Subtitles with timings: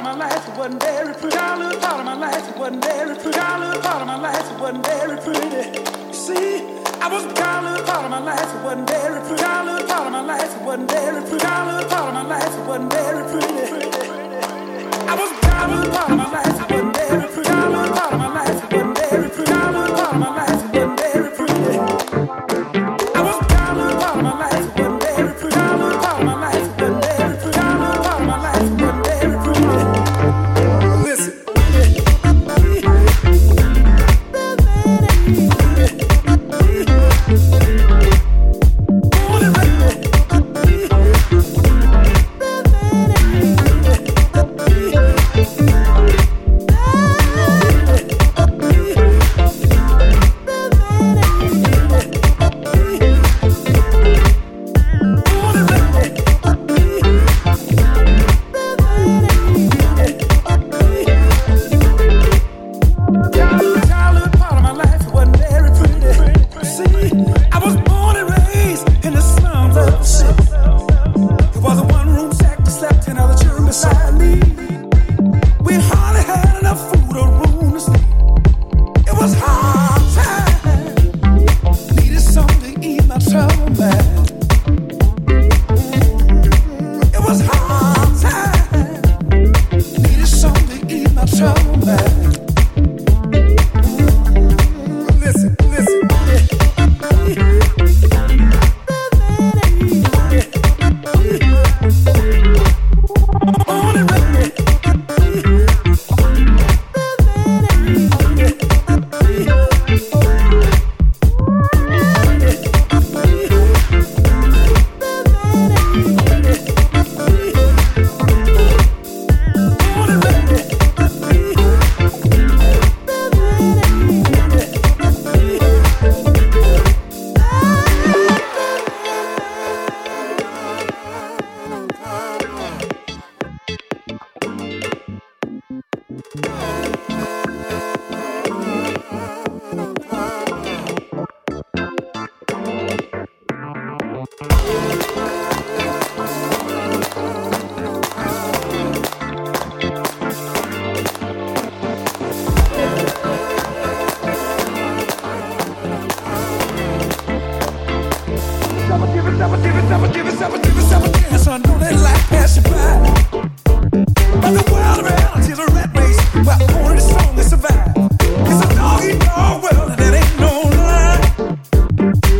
[0.00, 1.36] of my life wasn't very pretty.
[1.36, 3.38] Childhood part of my life wasn't very pretty.
[3.38, 5.78] Childhood part of my life wasn't very pretty.
[6.08, 6.64] You see,
[7.00, 9.42] I was a childhood part of my life wasn't very pretty.
[9.42, 11.44] Childhood part of my life wasn't very pretty.
[11.44, 13.80] Childhood part of my life wasn't very pretty.
[15.04, 16.59] I was a childhood part of my life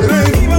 [0.08, 0.49] Rain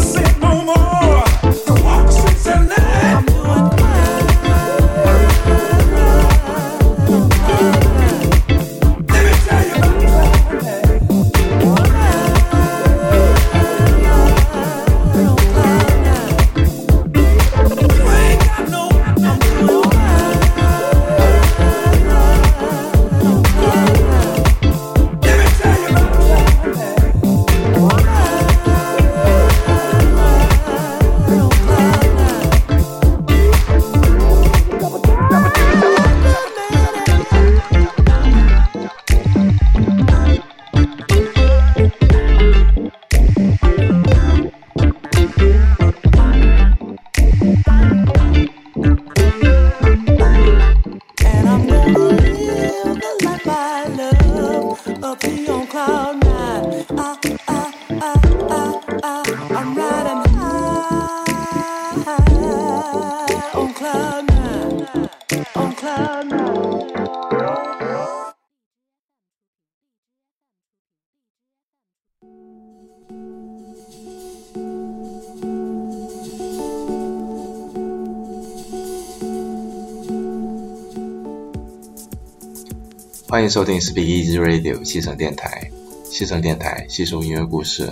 [83.51, 85.69] 收听 Speak Easy Radio 西城电台，
[86.05, 87.91] 西城电台细说音乐故事。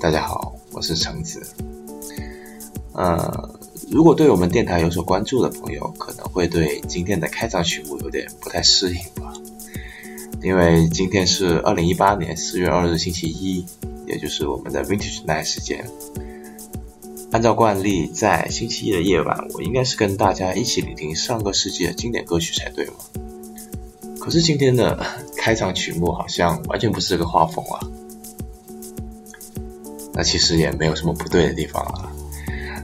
[0.00, 1.40] 大家好，我是橙子。
[2.92, 3.48] 呃，
[3.88, 9.32] 如果对我们电台有所关注的朋友，可能会对今天的开场曲目有点不太适应吧，
[10.42, 13.64] 因为今天是二零一八年四月二日星期一，
[14.08, 15.88] 也就是我们的 Vintage Night 时间。
[17.30, 22.94] 按照惯例，在星期一的夜晚，我应该是跟大家一起聆听上个世纪的经典歌曲才对嘛。
[24.22, 25.04] 可是今天的
[25.36, 27.80] 开场曲目好像完全不是这个画风啊。
[30.14, 32.08] 那其实也没有什么不对的地方啊。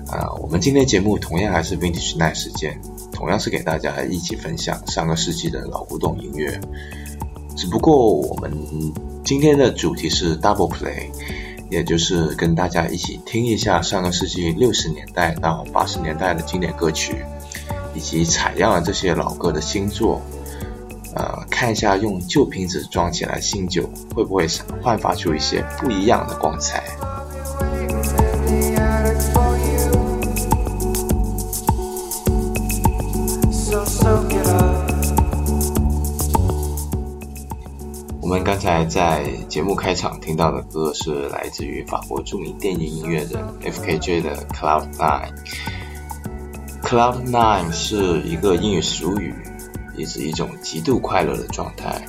[0.08, 2.76] 啊、我们今天节目同样还是 Vintage Night 时间，
[3.12, 6.60] 同样是给大家一起分享上个世纪的老古董音乐，
[7.54, 8.50] 只不过我们
[9.22, 11.10] 今天的主题是 Double Play，
[11.70, 17.24] 也就是跟大家一起听一下上个世纪六十年代到八十年代的经典歌曲，
[17.94, 20.20] 以及采样了这些老歌的新作，
[21.14, 24.46] 呃，看一下用旧瓶子装起来新酒会不会
[24.82, 26.84] 焕发出一些不一样的光彩。
[38.20, 45.32] 我们刚才在节目开场听到的歌是来自于法国著名电影音乐人 F.K.J 的 Cloud Nine。
[46.82, 49.34] Cloud Nine 是一个英语俗语，
[49.98, 52.00] 意指一种极度快乐的状态。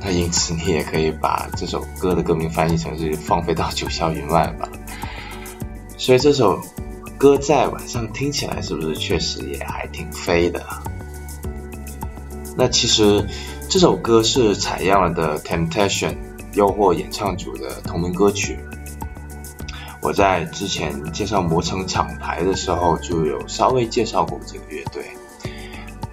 [0.00, 4.68] 那因此你也可以把这首歌的歌名翻译成是“放飞到九霄云外”吧。
[5.96, 6.60] 所以这首
[7.16, 10.64] 歌在晚上听起来是不是确实也还挺飞的？
[12.56, 13.26] 那其实。
[13.68, 16.14] 这首歌是采样了的 Temptation
[16.52, 18.58] 诱惑演唱组的同名歌曲。
[20.02, 25.06] 我在之前介绍磨城厂牌的时候就有稍微介绍过这个乐队。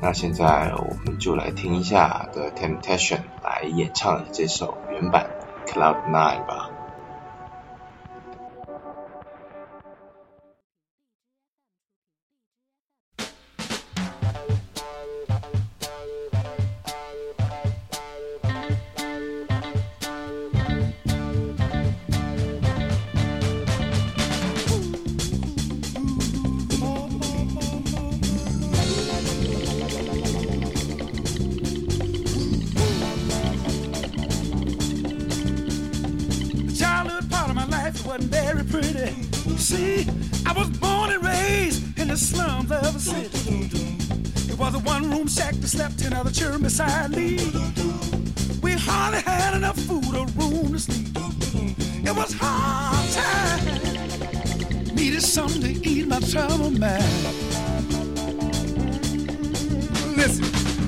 [0.02, 5.28] 那现在我们就来听一下的 Temptation 来演唱这首原版
[5.68, 6.69] Cloud Nine 吧。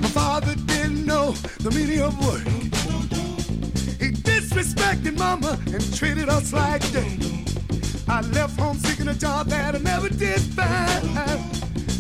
[0.01, 1.31] My father didn't know
[1.65, 2.45] the meaning of work.
[3.99, 7.05] He disrespected mama and treated us like dirt.
[8.07, 11.01] I left home seeking a job that I never did find.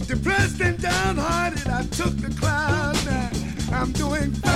[0.07, 3.31] Depressed and downhearted, I took the cloud nine.
[3.71, 4.51] I'm doing fine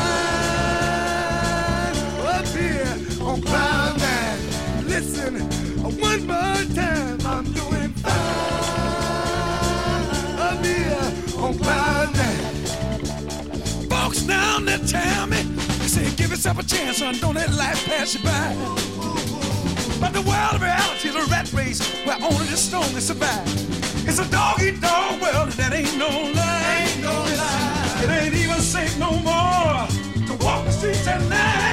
[2.35, 4.39] up here on cloud nine.
[4.88, 5.39] Listen,
[5.99, 7.75] one more time, I'm doing
[14.15, 17.85] Folks down there tell me, they say, give yourself a chance, son, don't let life
[17.85, 18.56] pass you by.
[20.00, 23.45] But the world of reality is a rat race where only the strongest survive.
[24.07, 26.88] It's a dog eat dog world, that ain't no lie.
[26.88, 28.03] Ain't no lie.
[28.03, 29.88] It ain't even safe no more
[30.27, 31.64] to walk the streets at night.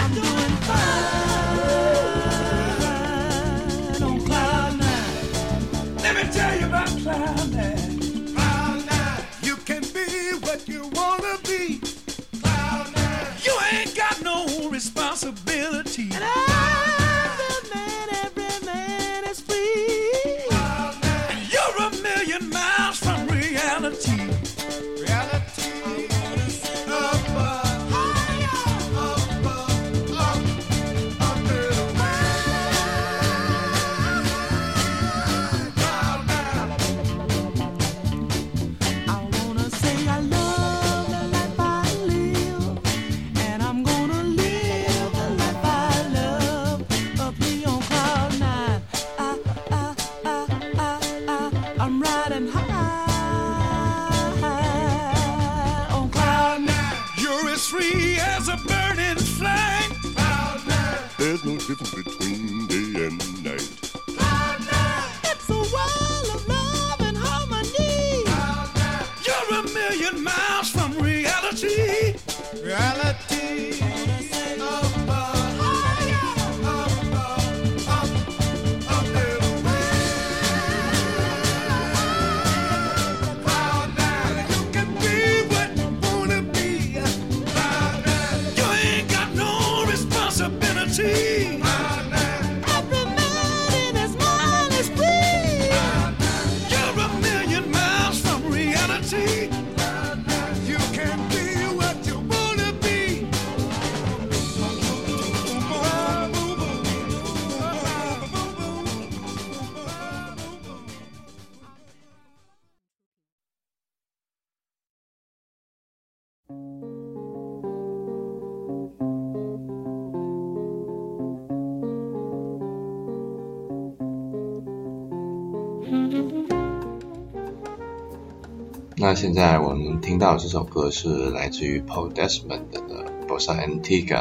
[128.96, 132.80] 那现在我们听到这首歌是来自于 Paul Desmond 的
[133.26, 134.16] 《博萨安提瓜》，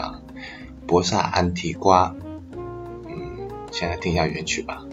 [0.87, 2.15] 博萨安提瓜。
[3.07, 4.83] 嗯，先来听一下原曲吧。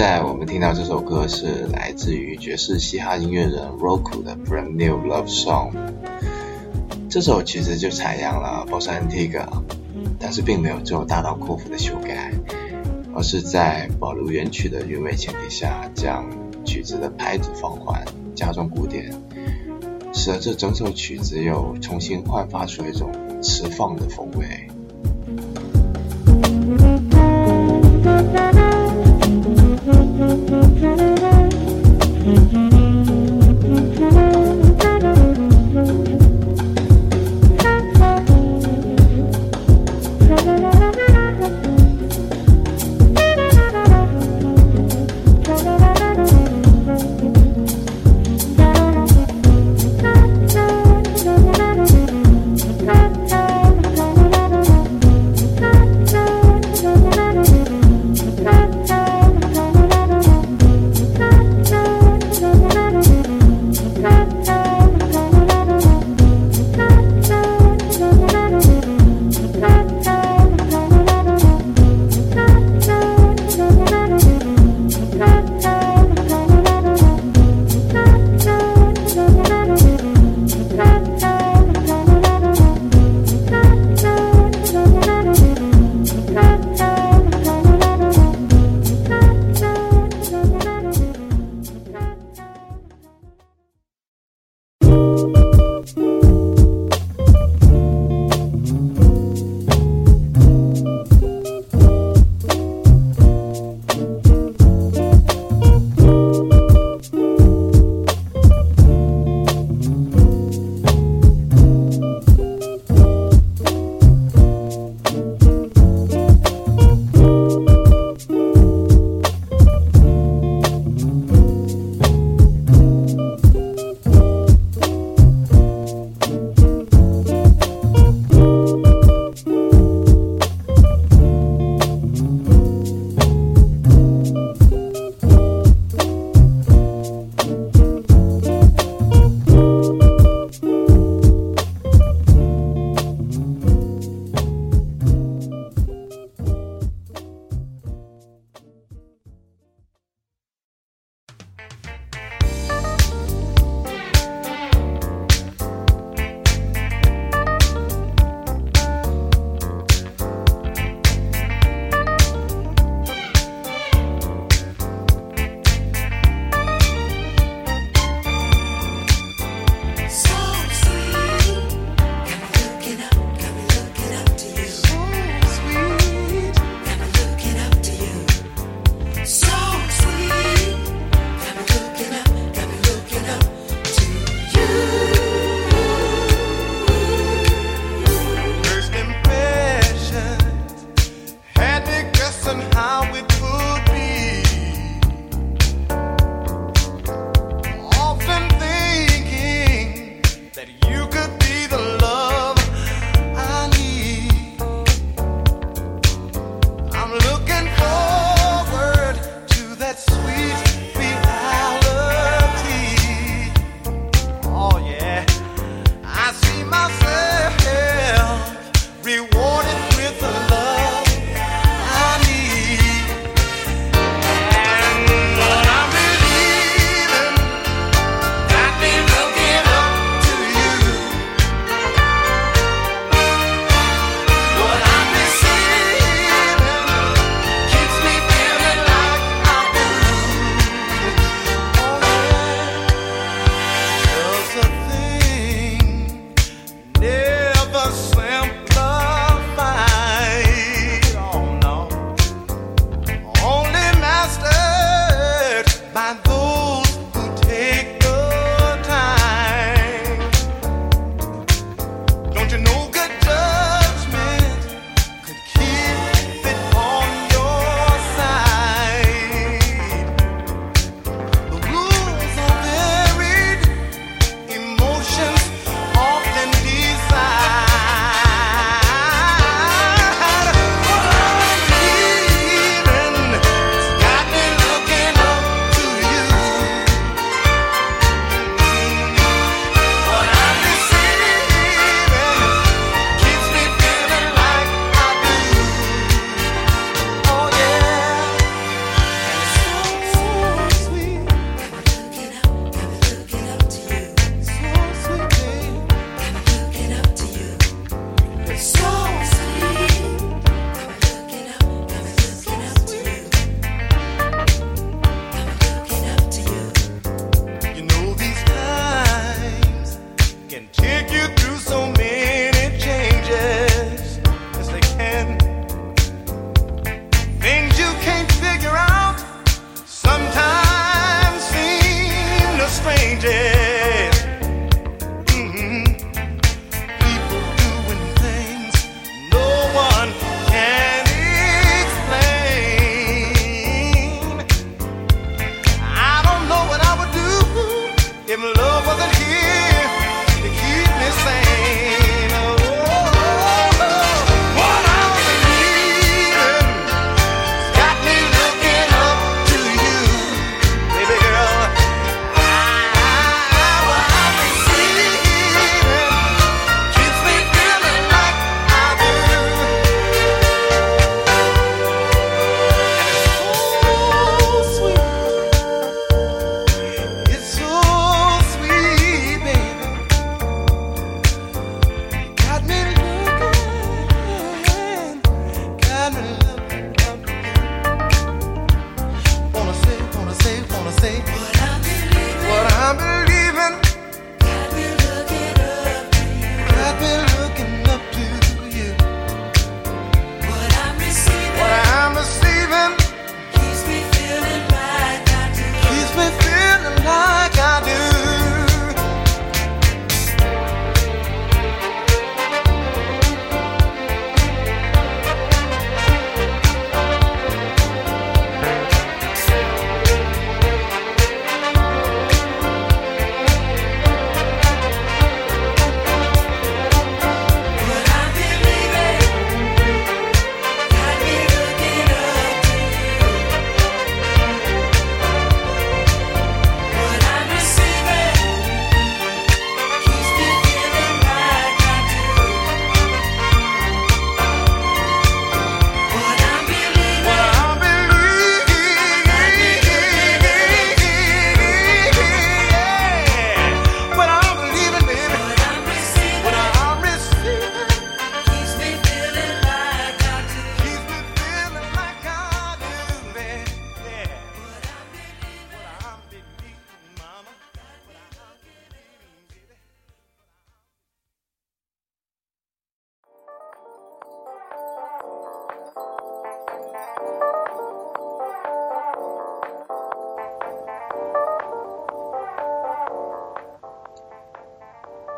[0.00, 5.72] 在我们听到这首歌是来自于爵士嘻哈音乐人 Roku 的 Brand New Love Song。
[7.10, 9.62] 这首其实就采样了 b o s s a n t i g u a
[10.18, 12.32] 但是并没有做大刀阔斧的修改，
[13.14, 16.26] 而是在保留原曲的原味前提下，将
[16.64, 18.02] 曲子的拍子放缓，
[18.34, 19.12] 加重鼓点，
[20.14, 24.59] 使得这整首曲子又重新焕发出一种释放的风味。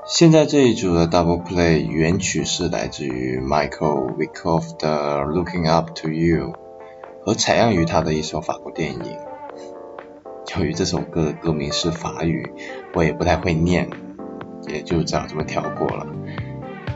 [0.04, 5.92] 现在这一组的 Double Play 原曲是来自于 Michael w i c k o f f 的 Looking Up
[5.94, 6.54] to You，
[7.24, 9.16] 和采样于他的一首法国电影。
[10.56, 12.52] 由于这首歌的歌名是法语，
[12.94, 13.88] 我也不太会念，
[14.66, 16.04] 也就这样这么跳过了。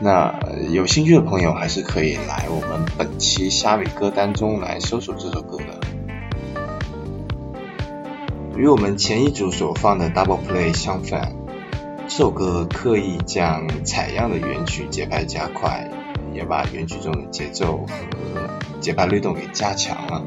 [0.01, 0.37] 那
[0.69, 5.79] 有兴趣的朋友还是可以来我们本期虾米歌单中来搜索这首歌的。
[8.57, 11.33] 与我们前一组所放的 Double Play 相反，
[12.09, 15.91] 这首歌刻意将采样的原曲节拍加快，
[16.33, 20.23] 也把原曲中的节奏和节拍律动给加强了。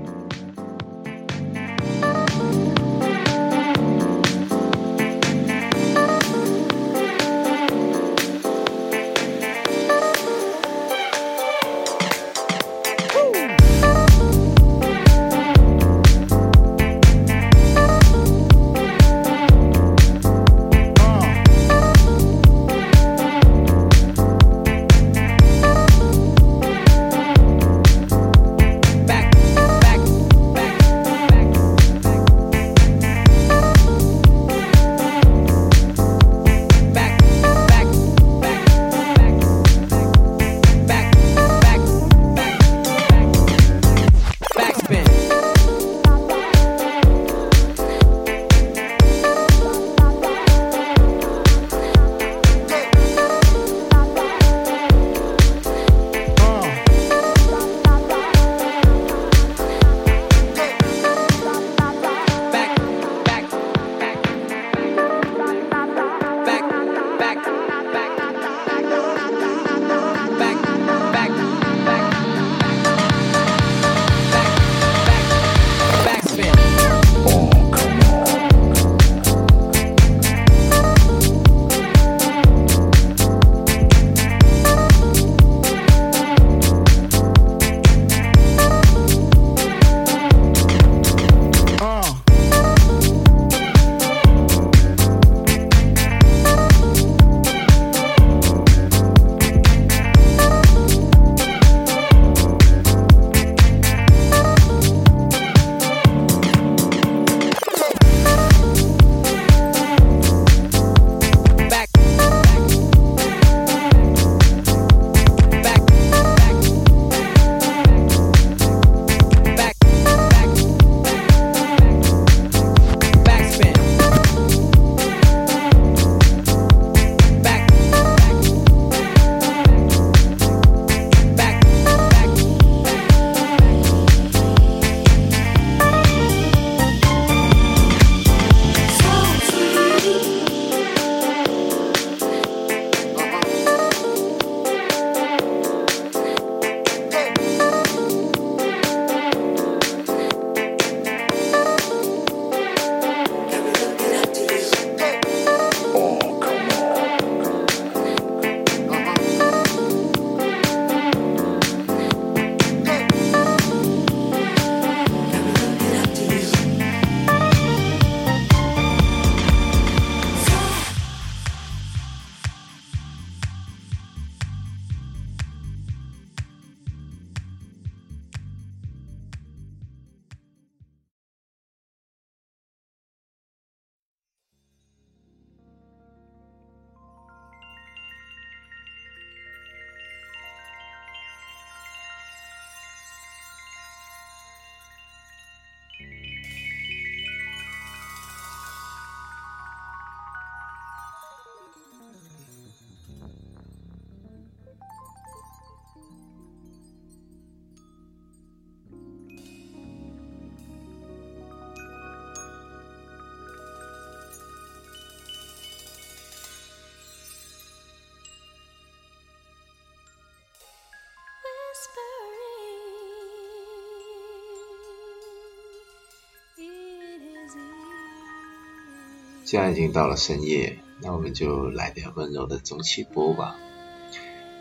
[229.44, 233.56] 既然已经到了深夜，那我们就来点温柔的中气波吧，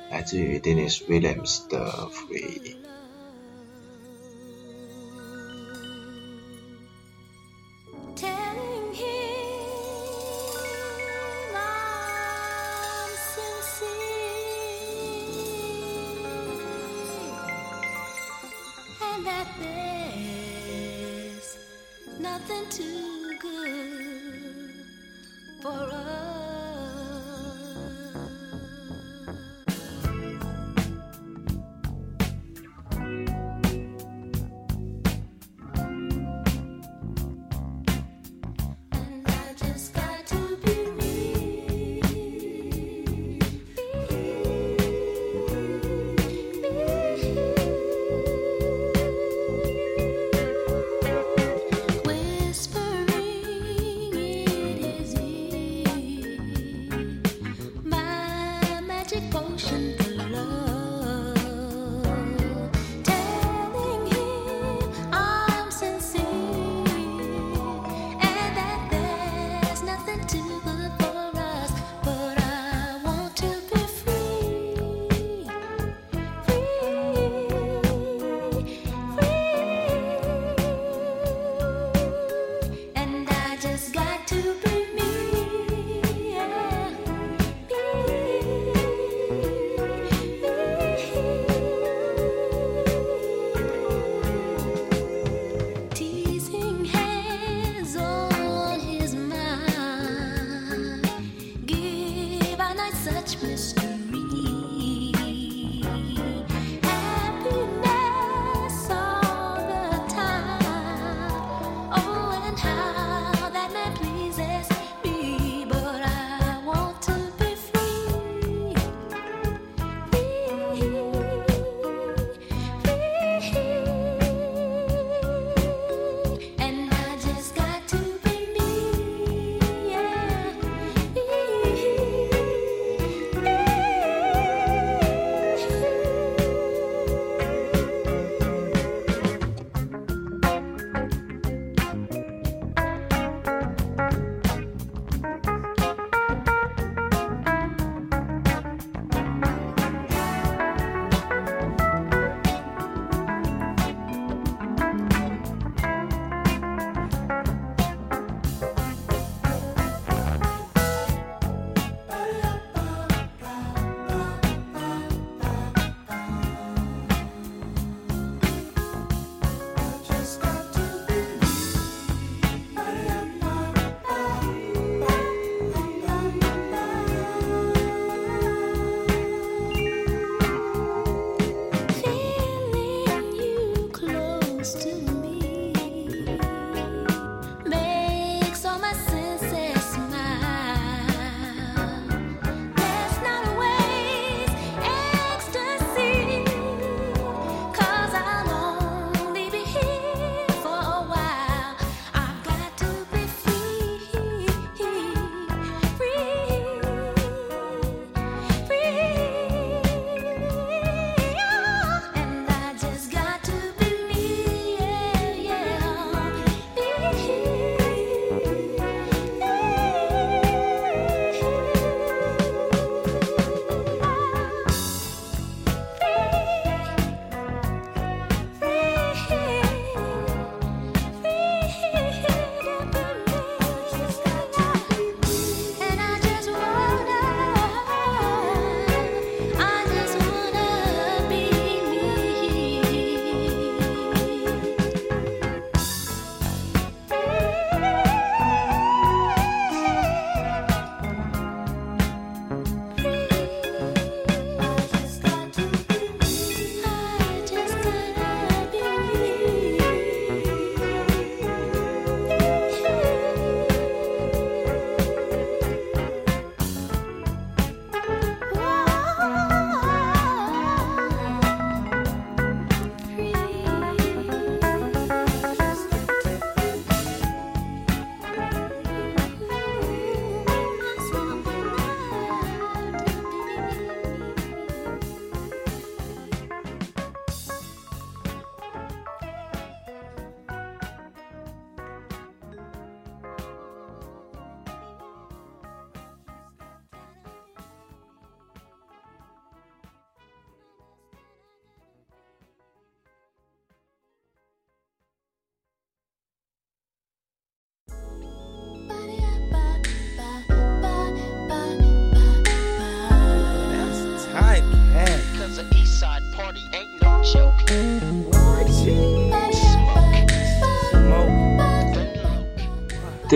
[0.09, 2.61] 来自于 Dennis Williams 的《Free》。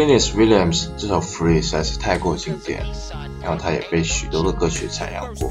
[0.04, 2.86] Dennis Williams 这首《Free》实在是太过经典，
[3.42, 5.50] 然后它也被许多的歌曲采样过。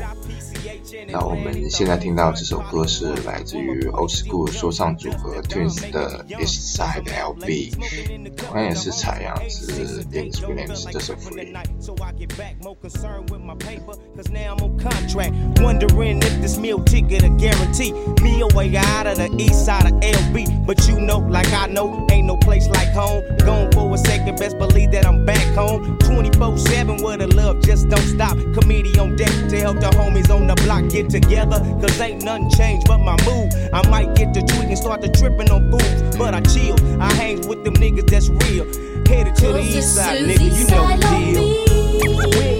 [1.11, 7.73] 那我们现在听到这首歌是来自于 Old School 说唱组合 Twins 的 East Side LB，
[8.37, 11.53] 同样也是采样自 Dennis Williams 这首《Free》。
[11.79, 15.33] So I get back more concerned with my paper, cause now I'm on contract.
[15.61, 19.85] Wondering if this meal ticket a guarantee me a way out of the east side
[19.85, 20.65] of LB.
[20.65, 23.23] But you know, like I know, ain't no place like home.
[23.45, 25.97] Gone for a second, best believe that I'm back home.
[25.99, 28.37] 24 7 where the love just don't stop.
[28.53, 31.58] Committee on deck to help the homies on the block get together.
[31.80, 33.52] Cause ain't nothing changed but my mood.
[33.72, 36.16] I might get to tweaking, start to tripping on fools.
[36.16, 38.64] But I chill, I hang with them niggas that's real.
[39.06, 42.51] Headed to the east side, nigga, you know the deal.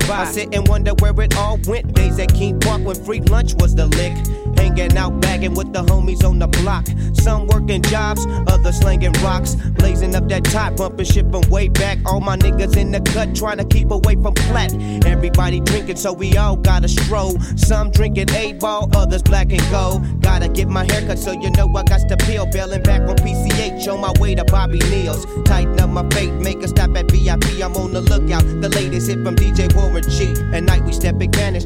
[0.00, 1.94] By, I sit and wonder where it all went.
[1.94, 4.12] Days at King Park when free lunch was the lick.
[4.58, 6.86] Hanging out, bagging with the homies on the block.
[7.14, 9.54] Some working jobs, others slinging rocks.
[9.54, 11.98] Blazing up that top, bumping from way back.
[12.04, 14.72] All my niggas in the cut, trying to keep away from flat.
[15.06, 17.38] Everybody drinking, so we all gotta stroll.
[17.56, 20.02] Some drinking eight ball, others black and gold.
[20.20, 22.46] Gotta get my haircut, so you know I got to peel.
[22.46, 25.24] Bailing back on PCH, on my way to Bobby Neal's.
[25.44, 27.21] Tighten up my fate, make a stop at VIP.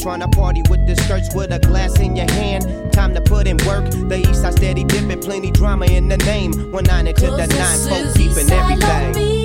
[0.07, 2.93] Trying to party with the skirts with a glass in your hand.
[2.93, 3.91] Time to put in work.
[3.91, 6.53] The east side steady dipping, plenty drama in the name.
[6.71, 9.36] One nine into the nine, folk keeping everything.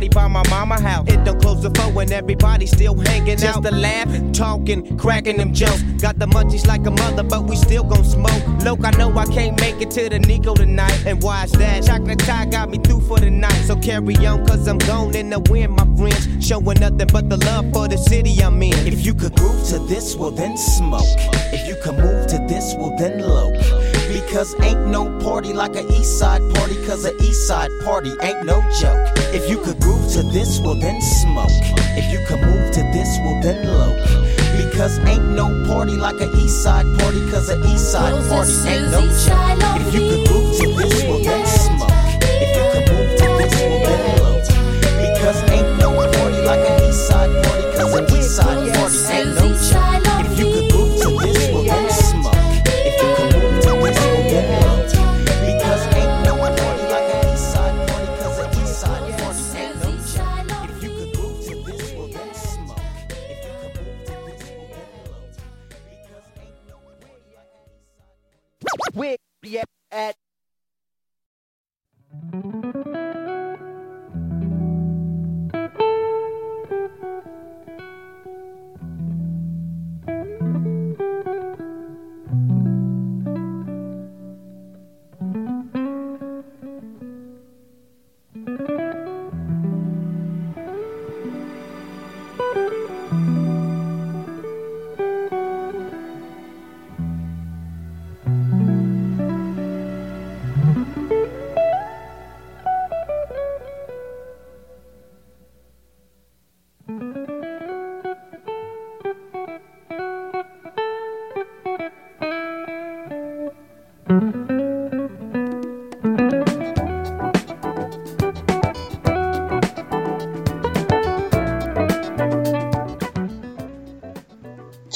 [0.00, 1.06] Party by my mama house.
[1.08, 3.62] It don't close the phone when everybody still hanging out.
[3.62, 5.82] Just a laugh, talking, cracking them jokes.
[6.00, 8.42] Got the munchies like a mother, but we still gon' smoke.
[8.64, 11.04] Look, I know I can't make it to the Nico tonight.
[11.06, 11.84] And watch that?
[11.84, 13.62] Chocolate tie got me through for the night.
[13.66, 16.46] So carry on, cause I'm gone in the wind, my friends.
[16.46, 18.72] Showing nothing but the love for the city I'm in.
[18.86, 21.04] If you could groove to this, well then smoke.
[21.52, 23.52] If you can move to this, well then low.
[24.30, 28.44] Because ain't no party like a east side party, cause a east side party ain't
[28.44, 29.02] no joke.
[29.34, 31.50] If you could groove to this, well then smoke.
[31.98, 33.90] If you could move to this, well then low.
[34.56, 38.92] Because ain't no party like a east side party, cause a east side party ain't
[38.92, 39.82] no joke.
[39.82, 41.02] If you could groove to this,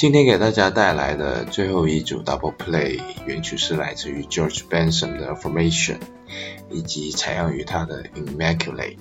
[0.04, 5.96] 今天给大家带来的最后一组 Double Play 原曲是来自于 George Benson 的 Formation，
[6.68, 8.98] 以及采样于他的 Immaculate。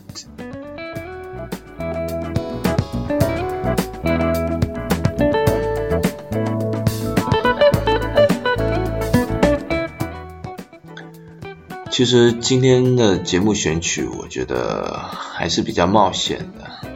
[11.92, 16.88] 其实今天的节目选曲，我觉得还是比较冒险的，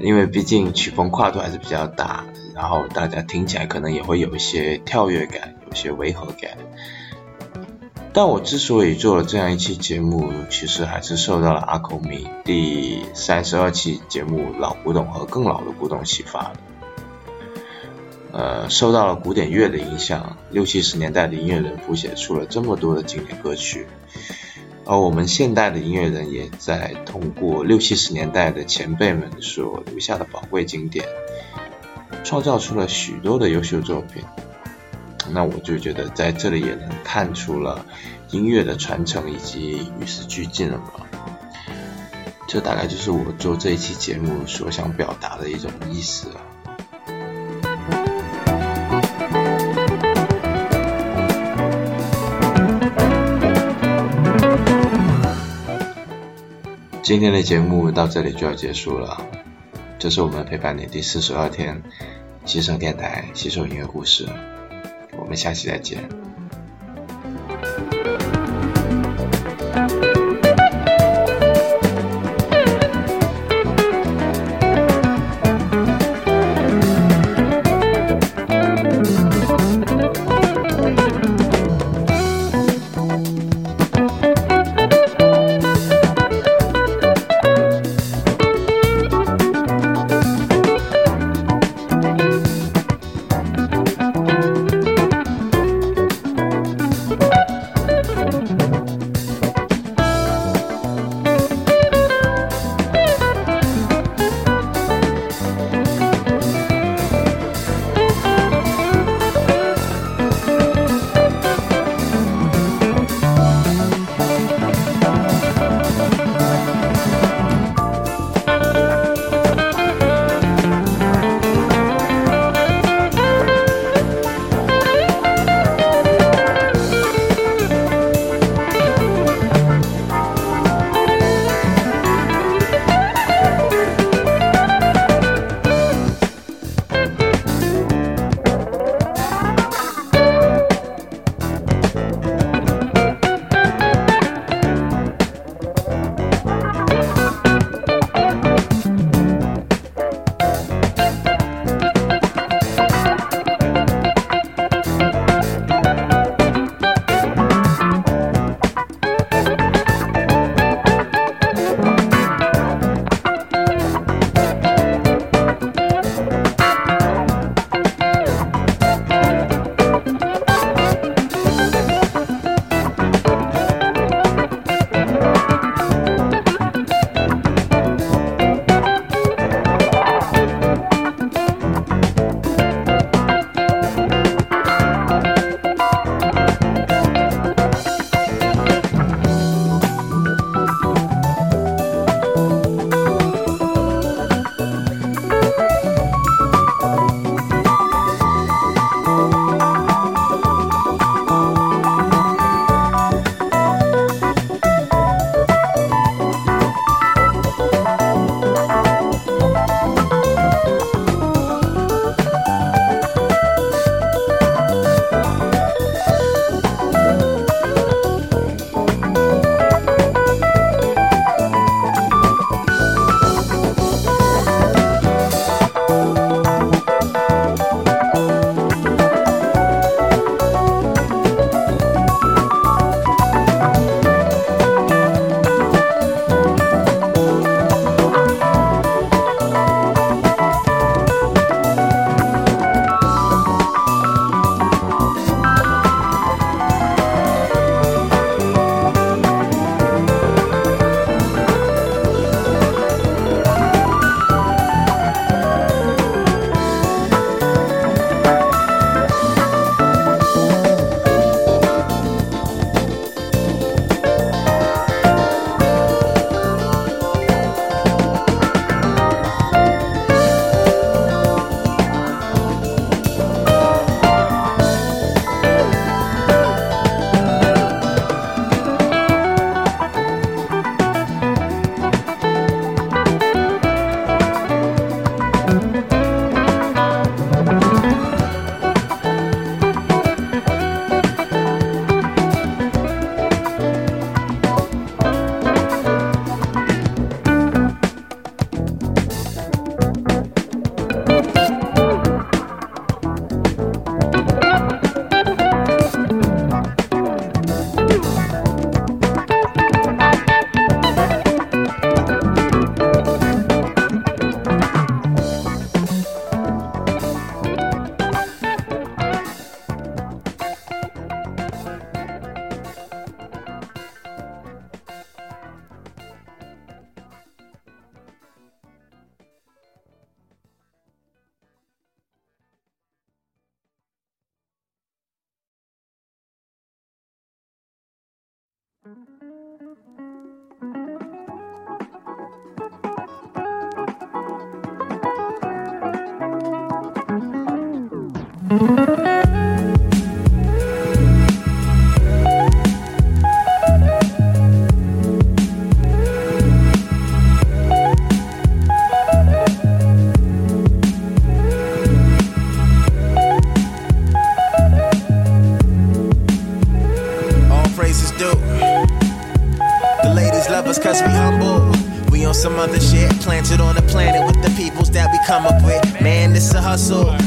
[0.00, 6.52] 因为毕竟曲风跨度还是比较大的，然后大家听起来可能也会有一些跳跃感，有些违和感。
[8.12, 16.56] 但我之所以做了这样一期节目，其实还是受到了阿口米第三十二期节目《老古董和更老的古董》启发的。
[18.32, 23.86] 呃，受到了古典乐的影响，六七十年代的音乐人谱写出了这么多的经典歌曲，
[24.84, 31.04] 而我们现代的音乐人也在通过六七十年代的前辈们所留下的宝贵经典，
[32.24, 34.24] 创造出了许多的优秀作品。
[35.30, 37.86] 那我就觉得在这里也能看出了
[38.30, 41.06] 音乐的传承以及与时俱进了吧。
[42.48, 46.40] 这大概就是我做这一期节目所想表达的一种意思了。
[57.02, 59.20] 今天的节目到这里就要结束了，
[60.04, 61.82] 这是我们陪伴你第四十二天，
[62.44, 64.28] 新生电台吸收音乐故事。
[65.16, 66.06] 我们下期再见。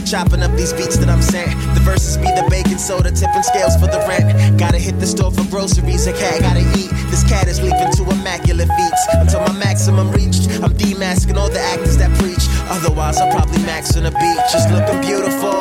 [0.07, 1.51] Chopping up these beats that I'm sent.
[1.75, 4.57] The verses be the baking soda, tipping scales for the rent.
[4.57, 6.87] Gotta hit the store for groceries, a cat gotta eat.
[7.11, 9.03] This cat is leaping to immaculate feats.
[9.19, 12.39] Until my maximum reached, I'm demasking all the actors that preach.
[12.71, 15.59] Otherwise, I'll probably max on the beach, just looking beautiful.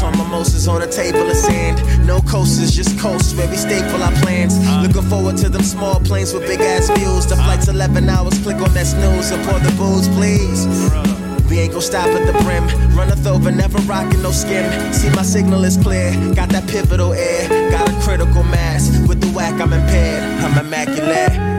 [0.00, 1.76] Turn mimosas on a table of sand.
[2.06, 4.56] No coasters, just coasts where we staple our plans.
[4.80, 7.26] Looking forward to them small planes with big ass views.
[7.26, 11.11] The flight's 11 hours, click on that snooze and pour the booze, please.
[11.52, 12.64] We ain't gon' stop at the brim.
[12.96, 14.90] Runneth over, never rockin' no skim.
[14.94, 16.10] See, my signal is clear.
[16.34, 17.70] Got that pivotal air.
[17.70, 18.88] Got a critical mass.
[19.06, 20.22] With the whack, I'm impaired.
[20.42, 21.51] I'm immaculate.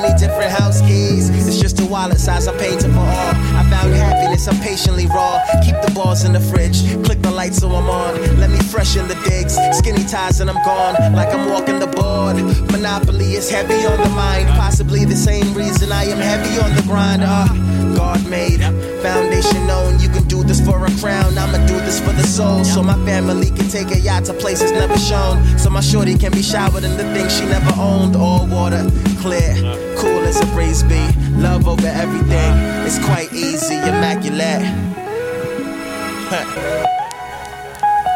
[0.00, 1.28] Many different house keys.
[1.28, 3.32] It's just a wallet size I painted for all.
[3.60, 5.38] I found happiness, I'm patiently raw.
[5.62, 6.78] Keep the balls in the fridge.
[7.04, 8.14] Click the light so I'm on.
[8.40, 9.54] Let me freshen the digs.
[9.76, 10.94] Skinny ties and I'm gone.
[11.12, 12.36] Like I'm walking the board.
[12.72, 14.48] Monopoly is heavy on the mind.
[14.48, 17.22] Possibly the same reason I am heavy on the grind.
[17.22, 17.46] Uh,
[17.94, 18.62] God made.
[19.02, 20.00] Foundation known.
[20.00, 21.36] You can do this for a crown.
[21.36, 22.64] I'ma do this for the soul.
[22.64, 25.36] So my family can take a yacht to places never shown.
[25.58, 28.16] So my shorty can be showered in the things she never owned.
[28.16, 28.84] All water,
[29.20, 29.52] clear,
[30.34, 31.06] as a breeze be.
[31.36, 32.52] Love over everything.
[32.86, 34.62] It's quite easy, immaculate.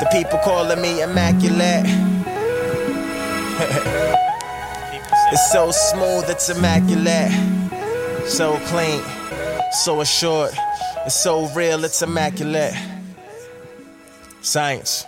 [0.01, 1.85] the people calling me immaculate.
[5.33, 7.33] it's so smooth, it's immaculate.
[8.27, 9.03] So clean,
[9.85, 10.55] so assured.
[11.05, 12.75] It's so real, it's immaculate.
[14.41, 15.05] Science.